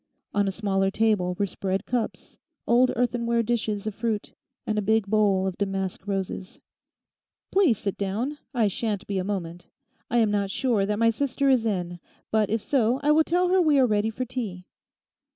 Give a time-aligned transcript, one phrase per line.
[0.33, 4.33] On a smaller table were spread cups, old earthenware dishes of fruit,
[4.65, 6.59] and a big bowl of damask roses.
[7.51, 9.67] 'Please sit down; I shan't be a moment;
[10.09, 11.99] I am not sure that my sister is in;
[12.31, 14.65] but if so, I will tell her we are ready for tea.